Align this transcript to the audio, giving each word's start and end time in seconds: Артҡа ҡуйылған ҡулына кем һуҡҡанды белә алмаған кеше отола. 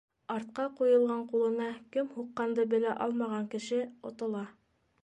Артҡа 0.35 0.63
ҡуйылған 0.79 1.21
ҡулына 1.33 1.67
кем 1.97 2.09
һуҡҡанды 2.17 2.67
белә 2.73 2.99
алмаған 3.09 3.49
кеше 3.55 3.87
отола. 4.13 4.45